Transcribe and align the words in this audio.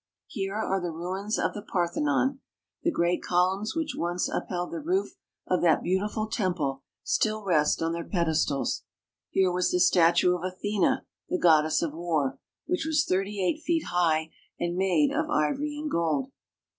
Here 0.25 0.55
are 0.55 0.81
the 0.81 0.89
ruins 0.89 1.37
of 1.37 1.53
the 1.53 1.61
Parthenon; 1.61 2.39
the 2.81 2.89
great 2.89 3.21
columns 3.21 3.75
which 3.75 3.93
once 3.95 4.27
upheld 4.27 4.71
the 4.71 4.79
roof 4.79 5.13
of 5.45 5.61
that 5.61 5.83
beautiful 5.83 6.25
tem 6.25 6.55
ple 6.55 6.81
still 7.03 7.43
rest 7.43 7.83
on 7.83 7.93
their 7.93 8.03
pedestals; 8.09 8.81
here 9.29 9.51
was 9.51 9.69
the 9.69 9.79
statue 9.79 10.35
of 10.35 10.43
Athena, 10.43 11.05
the 11.29 11.37
goddess 11.37 11.83
of 11.83 11.93
war, 11.93 12.39
which 12.65 12.83
was 12.83 13.05
thirty 13.05 13.45
eight 13.45 13.61
feet 13.61 13.83
high 13.91 14.31
and 14.59 14.75
made 14.75 15.11
of 15.13 15.29
ivory 15.29 15.77
and 15.79 15.91
gold. 15.91 16.31